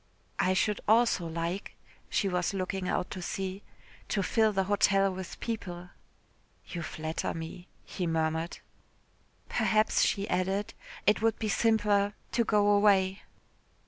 [0.39, 1.75] "I should also like,"
[2.09, 3.61] she was looking out to sea,
[4.09, 5.91] "to fill the hotel with people."
[6.65, 8.57] "You flatter me," he murmured.
[9.47, 10.73] "Perhaps," she added,
[11.05, 13.21] "it would be simpler to go away."